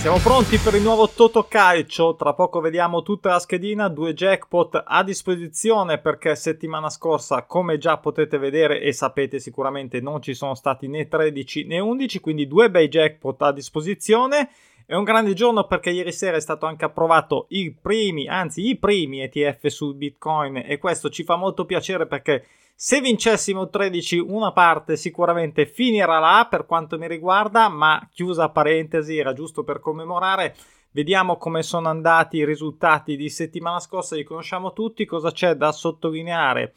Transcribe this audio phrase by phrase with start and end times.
[0.00, 4.82] Siamo pronti per il nuovo Toto Calcio, tra poco vediamo tutta la schedina, due jackpot
[4.86, 10.54] a disposizione perché settimana scorsa come già potete vedere e sapete sicuramente non ci sono
[10.54, 14.48] stati né 13 né 11, quindi due bei jackpot a disposizione.
[14.86, 18.76] È un grande giorno perché ieri sera è stato anche approvato i primi, anzi i
[18.76, 22.46] primi ETF su Bitcoin e questo ci fa molto piacere perché
[22.82, 29.18] se vincessimo 13 una parte sicuramente finirà là per quanto mi riguarda, ma chiusa parentesi,
[29.18, 30.56] era giusto per commemorare.
[30.90, 35.72] Vediamo come sono andati i risultati di settimana scorsa, li conosciamo tutti, cosa c'è da
[35.72, 36.72] sottolineare?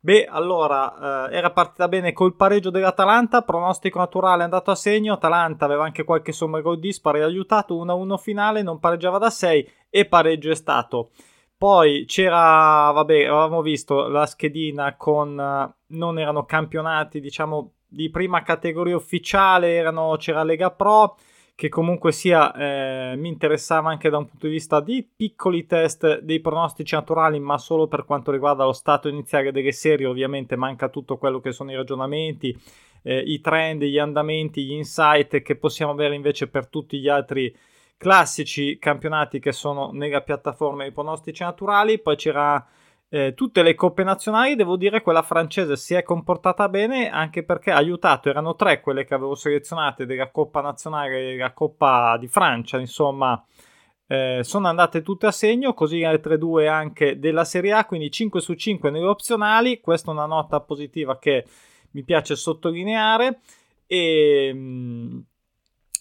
[0.00, 5.12] Beh, allora, eh, era partita bene col pareggio dell'Atalanta, pronostico naturale è andato a segno,
[5.12, 10.06] Atalanta aveva anche qualche somma gol dispari aiutato, 1-1 finale, non pareggiava da 6 e
[10.06, 11.10] pareggio è stato.
[11.62, 15.36] Poi c'era, vabbè, avevamo visto la schedina con,
[15.86, 21.16] non erano campionati, diciamo, di prima categoria ufficiale, erano, c'era Lega Pro,
[21.54, 26.18] che comunque sia eh, mi interessava anche da un punto di vista di piccoli test
[26.22, 30.88] dei pronostici naturali, ma solo per quanto riguarda lo stato iniziale delle serie, ovviamente manca
[30.88, 32.60] tutto quello che sono i ragionamenti,
[33.04, 37.56] eh, i trend, gli andamenti, gli insight che possiamo avere invece per tutti gli altri
[38.02, 42.66] classici campionati che sono nella piattaforma dei pronostici naturali, poi c'era
[43.08, 47.70] eh, tutte le coppe nazionali, devo dire quella francese si è comportata bene anche perché
[47.70, 52.26] ha aiutato, erano tre quelle che avevo selezionate della coppa nazionale e della coppa di
[52.26, 53.40] Francia, insomma
[54.08, 58.10] eh, sono andate tutte a segno, così le altre due anche della Serie A, quindi
[58.10, 61.46] 5 su 5 nelle opzionali, questa è una nota positiva che
[61.92, 63.38] mi piace sottolineare
[63.86, 64.50] e...
[64.52, 65.20] Mh, mm,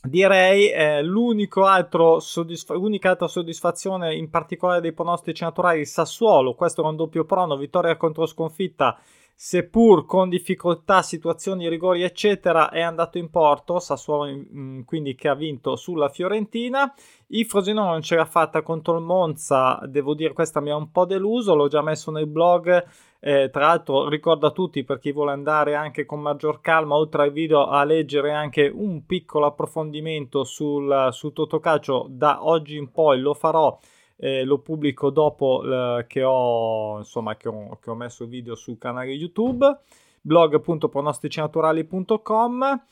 [0.03, 7.55] direi eh, l'unica altra soddisfazione in particolare dei pronostici naturali Sassuolo questo un doppio prono
[7.55, 8.99] vittoria contro sconfitta
[9.33, 15.27] seppur con difficoltà situazioni rigori eccetera è andato in porto Sassuolo in, mm, quindi che
[15.29, 16.93] ha vinto sulla Fiorentina.
[17.27, 20.91] Il Frosinone non ce l'ha fatta contro il Monza devo dire questa mi ha un
[20.91, 22.85] po' deluso l'ho già messo nel blog
[23.23, 27.21] eh, tra l'altro ricordo a tutti per chi vuole andare anche con maggior calma oltre
[27.21, 32.07] al video a leggere anche un piccolo approfondimento sul, su Totocalcio.
[32.09, 33.77] Da oggi in poi lo farò
[34.17, 38.55] eh, lo pubblico dopo eh, che, ho, insomma, che, ho, che ho messo il video
[38.55, 39.81] sul canale YouTube
[40.21, 42.85] blog.pronosticinaturali.com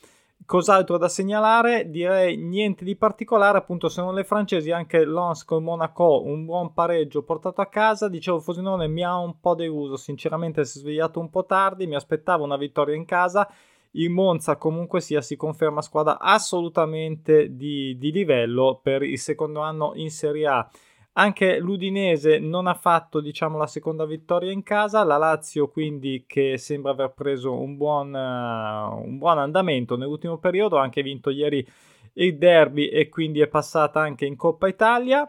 [0.46, 1.90] Cos'altro da segnalare?
[1.90, 6.72] Direi niente di particolare, appunto se non le francesi, anche Lens con Monaco, un buon
[6.72, 8.08] pareggio portato a casa.
[8.08, 11.94] Dicevo Fosinone mi ha un po' deluso, sinceramente si è svegliato un po' tardi, mi
[11.94, 13.48] aspettavo una vittoria in casa.
[13.92, 19.92] Il Monza comunque sia si conferma squadra assolutamente di, di livello per il secondo anno
[19.94, 20.70] in Serie A.
[21.14, 26.56] Anche l'Udinese non ha fatto diciamo, la seconda vittoria in casa, la Lazio quindi che
[26.56, 31.66] sembra aver preso un buon, uh, un buon andamento nell'ultimo periodo, ha anche vinto ieri
[32.14, 35.28] il derby e quindi è passata anche in Coppa Italia.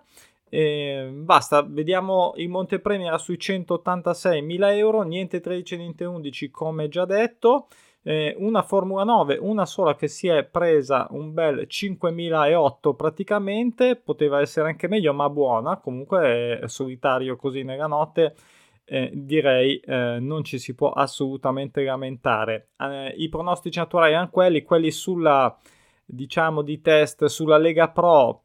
[0.50, 7.06] Eh, basta, vediamo il Montepremi era sui 186.000 euro, niente 13, niente 11 come già
[7.06, 7.68] detto
[8.04, 14.42] eh, una Formula 9, una sola che si è presa un bel 5008 praticamente, poteva
[14.42, 18.36] essere anche meglio ma buona, comunque solitario così nella notte.
[18.84, 22.70] Eh, direi eh, non ci si può assolutamente lamentare.
[22.78, 25.58] Eh, I pronostici naturali erano quelli, quelli sulla
[26.04, 28.44] diciamo di test sulla Lega Pro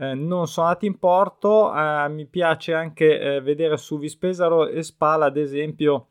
[0.00, 1.74] eh, non sono andati in porto.
[1.74, 6.08] Eh, mi piace anche eh, vedere su Vispesaro e Spala, ad esempio,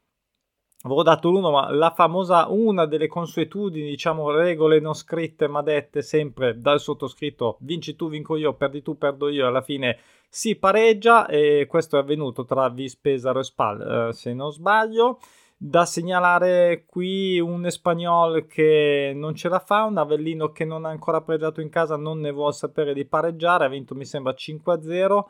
[0.88, 6.02] avevo dato l'uno, ma la famosa, una delle consuetudini, diciamo regole non scritte ma dette
[6.02, 10.00] sempre dal sottoscritto, vinci tu, vinco io, perdi tu, perdo io, alla fine
[10.30, 15.20] si pareggia e questo è avvenuto tra Vispesaro e Spal, eh, se non sbaglio.
[15.60, 20.90] Da segnalare qui un Espagnol che non ce la fa, un Avellino che non ha
[20.90, 25.24] ancora pregiato in casa, non ne vuole sapere di pareggiare, ha vinto mi sembra 5-0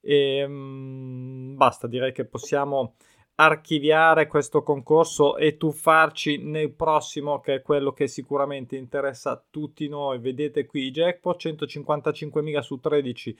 [0.00, 2.94] e mh, basta, direi che possiamo
[3.40, 9.86] archiviare questo concorso e tuffarci nel prossimo che è quello che sicuramente interessa a tutti
[9.86, 10.18] noi.
[10.18, 13.38] Vedete qui i jackpot 155.000 su 13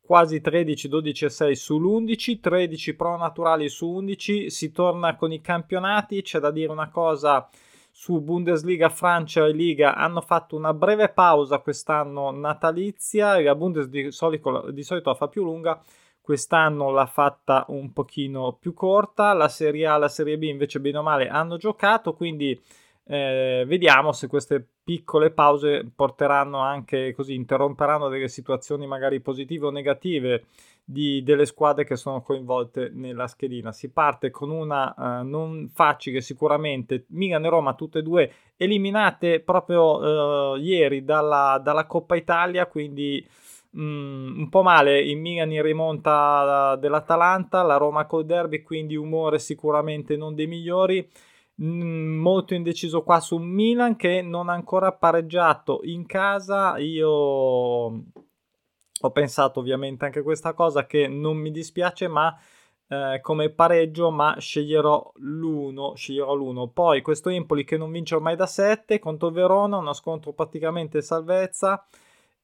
[0.00, 5.40] quasi 13 12 e 6 sull'11 13 pro naturali su 11 si torna con i
[5.40, 6.22] campionati.
[6.22, 7.48] C'è da dire una cosa
[7.90, 13.40] su Bundesliga, Francia e Liga hanno fatto una breve pausa quest'anno natalizia.
[13.40, 15.82] La Bundes di solito, di solito la fa più lunga
[16.30, 20.78] quest'anno l'ha fatta un pochino più corta, la Serie A e la Serie B invece
[20.78, 22.56] bene o male hanno giocato, quindi
[23.06, 29.70] eh, vediamo se queste piccole pause porteranno anche così, interromperanno delle situazioni magari positive o
[29.70, 30.44] negative
[30.84, 33.72] di, delle squadre che sono coinvolte nella schedina.
[33.72, 39.40] Si parte con una uh, non facile sicuramente, Milan e Roma tutte e due eliminate
[39.40, 43.26] proprio uh, ieri dalla, dalla Coppa Italia, quindi
[43.76, 49.38] Mm, un po' male il Milan in rimonta dell'Atalanta, la Roma col derby, quindi umore
[49.38, 51.08] sicuramente non dei migliori.
[51.62, 56.78] Mm, molto indeciso qua su Milan che non ha ancora pareggiato in casa.
[56.78, 57.08] Io
[59.02, 62.36] ho pensato ovviamente anche questa cosa che non mi dispiace, ma
[62.88, 66.68] eh, come pareggio, ma sceglierò l'1, sceglierò l'1.
[66.72, 71.86] Poi questo Empoli che non vince ormai da 7 contro Verona, uno scontro praticamente salvezza.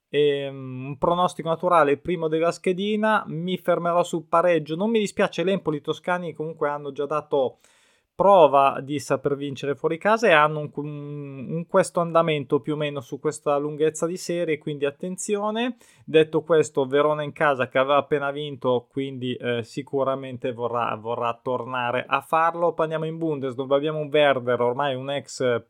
[0.09, 4.77] E, um, un pronostico naturale, primo della schedina, mi fermerò sul pareggio.
[4.77, 7.59] Non mi dispiace l'Empoli, toscani comunque hanno già dato
[8.17, 13.01] prova di saper vincere fuori casa e hanno un, un, questo andamento più o meno
[13.01, 15.77] su questa lunghezza di serie, quindi attenzione.
[16.03, 22.07] Detto questo, Verona in casa che aveva appena vinto, quindi eh, sicuramente vorrà, vorrà, tornare
[22.09, 22.75] a farlo.
[22.79, 25.63] Andiamo in Bundes dove abbiamo un Werder, ormai un ex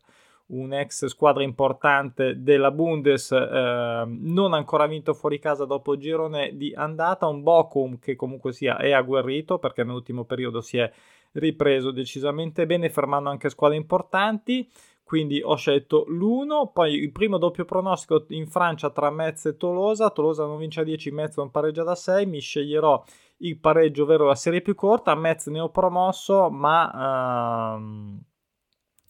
[0.49, 6.73] un'ex squadra importante della Bundes, eh, non ancora vinto fuori casa dopo il girone di
[6.75, 10.91] andata, un Bochum che comunque sia è agguerrito perché nell'ultimo periodo si è
[11.33, 14.69] ripreso decisamente bene, fermando anche squadre importanti.
[15.03, 20.11] Quindi ho scelto l'1, poi il primo doppio pronostico in Francia tra Metz e Tolosa.
[20.11, 22.27] Tolosa non vince a 10, Metz non pareggia da 6.
[22.27, 23.05] Mi sceglierò
[23.39, 25.15] il pareggio, ovvero la serie più corta.
[25.15, 28.21] Metz ne ho promosso, ma ehm,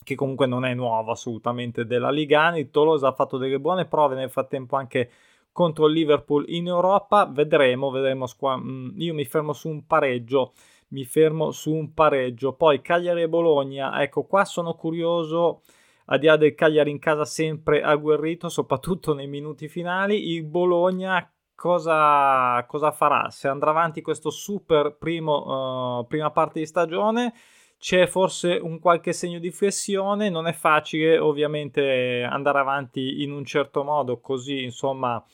[0.07, 2.71] che comunque non è nuovo assolutamente della Ligani.
[2.71, 5.11] Tolosa ha fatto delle buone prove nel frattempo anche
[5.51, 7.27] contro il Liverpool in Europa.
[7.27, 8.27] Vedremo, vedremo.
[8.27, 10.53] Squa- mm, io mi fermo su un pareggio
[10.89, 12.53] mi fermo su un pareggio.
[12.53, 15.63] Poi Cagliari e Bologna, ecco qua sono curioso,
[16.07, 21.29] a di là del Cagliari in casa sempre agguerrito, soprattutto nei minuti finali, il Bologna
[21.57, 23.29] cosa, cosa farà?
[23.31, 27.35] Se andrà avanti questo super primo, uh, prima parte di stagione,
[27.79, 33.45] c'è forse un qualche segno di flessione, non è facile ovviamente andare avanti in un
[33.45, 35.25] certo modo, così insomma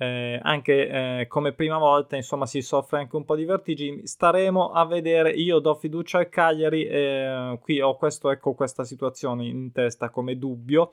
[0.00, 4.06] eh, anche eh, come prima volta insomma si soffre anche un po' di vertigini.
[4.06, 5.30] Staremo a vedere.
[5.32, 10.38] Io do fiducia al Cagliari eh, qui ho questo, ecco, questa situazione in testa come
[10.38, 10.92] dubbio.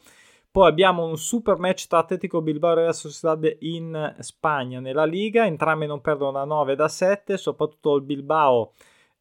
[0.49, 5.45] Poi abbiamo un super match tra Atletico Bilbao e Real Sociedad in Spagna nella Liga.
[5.45, 8.71] Entrambi non perdono da 9 da 7 soprattutto il Bilbao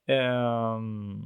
[0.05, 1.23] ehm,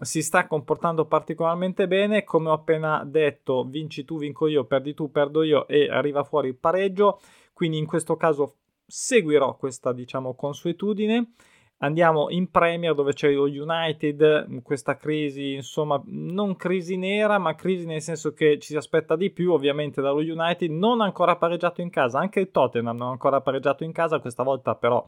[0.00, 2.24] si sta comportando particolarmente bene.
[2.24, 6.48] Come ho appena detto vinci tu vinco io perdi tu perdo io e arriva fuori
[6.48, 7.20] il pareggio.
[7.52, 8.54] Quindi in questo caso
[8.86, 11.32] seguirò questa diciamo consuetudine.
[11.80, 17.86] Andiamo in Premier dove c'è lo United, questa crisi, insomma, non crisi nera, ma crisi
[17.86, 21.90] nel senso che ci si aspetta di più ovviamente dallo United, non ancora pareggiato in
[21.90, 25.06] casa, anche il Tottenham non ancora pareggiato in casa, questa volta però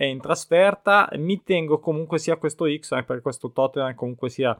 [0.00, 4.58] è in trasferta, mi tengo comunque sia questo X, eh, per questo Tottenham comunque sia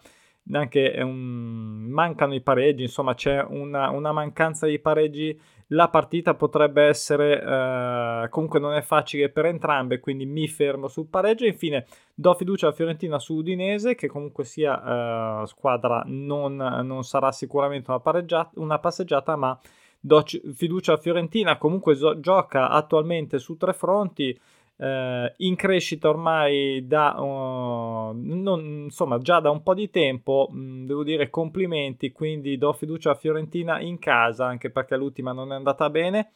[0.53, 1.87] anche un...
[1.89, 8.29] mancano i pareggi, insomma c'è una, una, mancanza di pareggi, la partita potrebbe essere, eh,
[8.29, 11.47] comunque non è facile per entrambe, quindi mi fermo sul pareggio.
[11.47, 17.33] Infine do fiducia a Fiorentina su Udinese, che comunque sia eh, squadra non, non, sarà
[17.33, 19.59] sicuramente una, una passeggiata, ma
[19.99, 20.23] do
[20.55, 24.39] fiducia a Fiorentina, comunque so- gioca attualmente su tre fronti
[24.81, 30.59] eh, in crescita ormai da, uh, non, insomma, già da un po' di tempo, mh,
[30.59, 35.53] mm, devo dire complimenti, quindi do fiducia a Fiorentina in casa, anche perché l'ultima non
[35.53, 36.33] è andata bene.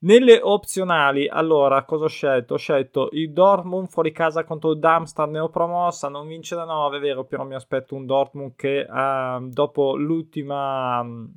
[0.00, 2.54] Nelle opzionali, allora, cosa ho scelto?
[2.54, 7.00] Ho scelto il Dortmund fuori casa contro il Darmstadt neopromossa, non vince da 9, è
[7.00, 11.00] vero, però mi aspetto un Dortmund che uh, dopo l'ultima...
[11.00, 11.32] Um,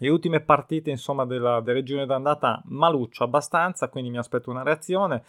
[0.00, 5.24] le ultime partite insomma della, della regione d'andata maluccio abbastanza quindi mi aspetto una reazione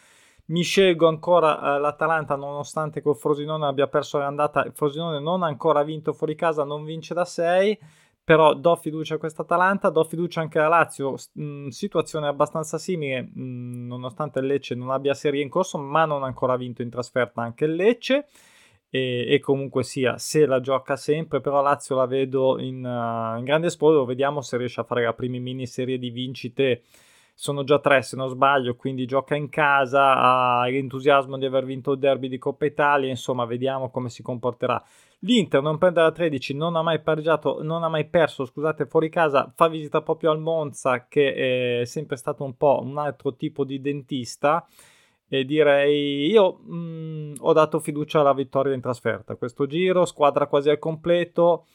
[0.49, 5.47] mi scelgo ancora eh, l'Atalanta nonostante col Frosinone abbia perso l'andata il Frosinone non ha
[5.47, 7.79] ancora vinto fuori casa non vince da 6
[8.29, 11.15] però do fiducia a questa Atalanta do fiducia anche alla Lazio.
[11.33, 16.21] Mh, situazione abbastanza simile mh, nonostante il Lecce non abbia serie in corso ma non
[16.21, 18.27] ha ancora vinto in trasferta anche il Lecce.
[18.91, 23.43] E, e, comunque sia se la gioca sempre però Lazio la vedo in, uh, in
[23.45, 26.83] grande esploso vediamo se riesce a fare la prima miniserie di vincite
[27.41, 31.93] sono già tre se non sbaglio quindi gioca in casa ha l'entusiasmo di aver vinto
[31.93, 34.83] il derby di Coppa Italia insomma vediamo come si comporterà.
[35.19, 36.99] l'Inter non prende la 13 non ha mai
[37.61, 42.17] non ha mai perso scusate fuori casa fa visita proprio al Monza che è sempre
[42.17, 44.67] stato un po' un altro tipo di dentista
[45.29, 49.35] e direi io mh, mm, ho dato fiducia alla vittoria in trasferta.
[49.35, 51.67] Questo giro, squadra quasi al completo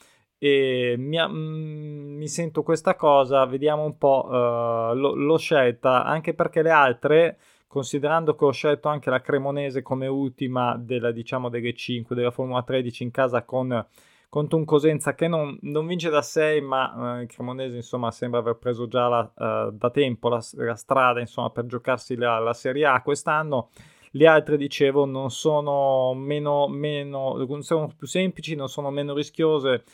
[0.44, 6.60] e mi, mm, mi sento questa cosa, vediamo un po', uh, l'ho scelta anche perché
[6.60, 12.14] le altre, considerando che ho scelto anche la Cremonese come ultima della, diciamo, delle 5
[12.14, 13.86] della Formula 13 in casa con
[14.28, 18.40] contro un Cosenza che non, non vince da 6, ma eh, il Cremonese insomma sembra
[18.40, 22.52] aver preso già la, uh, da tempo la, la, strada insomma, per giocarsi la, la
[22.52, 23.70] Serie A quest'anno.
[24.10, 29.84] Le altre, dicevo, non sono meno, meno sono più semplici, non sono meno rischiose.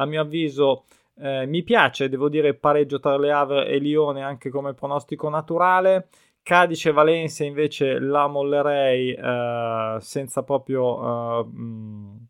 [0.00, 0.84] A mio avviso,
[1.18, 6.08] eh, mi piace, devo dire, pareggio tra Le Havre e Lione anche come pronostico naturale.
[6.42, 12.26] Cadice Valencia invece la mollerei eh, senza proprio eh, mh,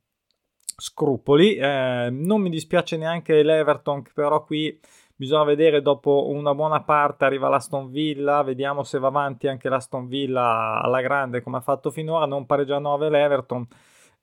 [0.77, 1.55] scrupoli.
[1.55, 4.79] Eh, non mi dispiace neanche l'Everton, però qui
[5.15, 10.09] bisogna vedere dopo una buona parte arriva l'Aston Villa, vediamo se va avanti anche l'Aston
[10.09, 13.67] Villa alla grande come ha fatto finora, non pareggia 9 l'Everton.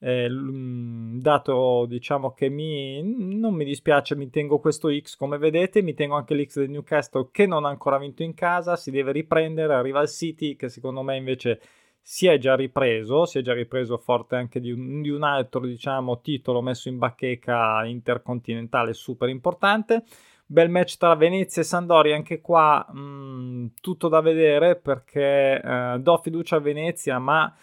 [0.00, 5.94] Eh, dato diciamo che mi, non mi dispiace, mi tengo questo X come vedete, mi
[5.94, 9.74] tengo anche l'X del Newcastle che non ha ancora vinto in casa, si deve riprendere,
[9.74, 11.60] arriva il City che secondo me invece
[12.00, 15.60] si è già ripreso, si è già ripreso forte anche di un, di un altro
[15.66, 20.04] diciamo, titolo messo in bacheca intercontinentale super importante.
[20.46, 25.96] Bel match tra Venezia e Sandoria, anche qua mh, mm, tutto da vedere perché eh,
[26.00, 27.54] do fiducia a Venezia, ma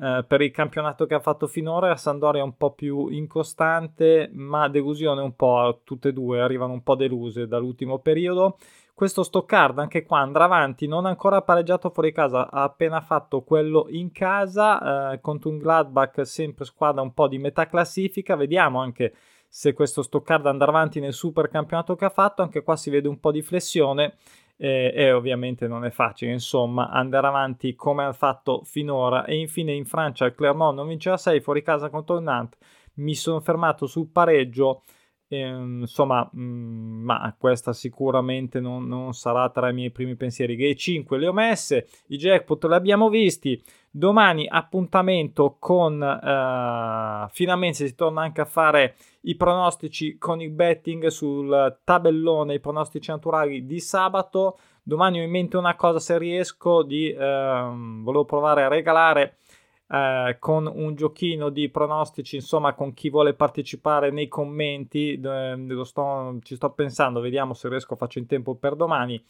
[0.00, 4.68] eh, per il campionato che ha fatto finora Sandoria è un po' più incostante, ma
[4.68, 8.58] delusione un po', tutte e due arrivano un po' deluse dall'ultimo periodo.
[8.94, 13.86] Questo Stoccarda anche qua andrà avanti, non ancora pareggiato fuori casa, ha appena fatto quello
[13.90, 18.34] in casa eh, contro un Gladbach, sempre squadra un po' di metà classifica.
[18.36, 19.14] Vediamo anche
[19.48, 23.08] se questo Stoccarda andrà avanti nel super campionato che ha fatto, anche qua si vede
[23.08, 24.16] un po' di flessione
[24.58, 29.24] eh, e ovviamente non è facile, insomma, andare avanti come ha fatto finora.
[29.24, 32.58] E infine in Francia il Clermont non vinceva 6 fuori casa contro il Nantes,
[32.94, 34.82] mi sono fermato sul pareggio
[35.30, 40.56] Ehm, insomma, mh, mm, ma questa sicuramente non, non, sarà tra i miei primi pensieri.
[40.56, 43.62] Gay 5 le ho messe, i jackpot li abbiamo visti.
[43.90, 51.06] Domani appuntamento con uh, finalmente si torna anche a fare i pronostici con il betting
[51.06, 54.58] sul tabellone, i pronostici naturali di sabato.
[54.82, 59.38] Domani ho in mente una cosa se riesco di uh, volevo provare a regalare
[59.90, 65.18] eh, con un giochino di pronostici, insomma, con chi vuole partecipare nei commenti.
[65.18, 69.22] Eh, sto, ci sto pensando, vediamo se riesco faccio in tempo per domani.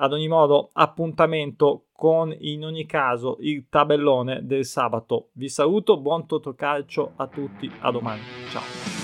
[0.00, 5.30] Ad ogni modo, appuntamento con in ogni caso il tabellone del sabato.
[5.32, 8.20] Vi saluto, buon Totocalcio a tutti, a domani.
[8.50, 8.97] Ciao.